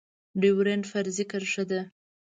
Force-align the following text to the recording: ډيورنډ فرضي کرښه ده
ډيورنډ 0.41 0.83
فرضي 0.91 1.25
کرښه 1.31 1.63
ده 1.69 1.81